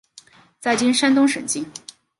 [0.59, 1.63] 在今山东省境。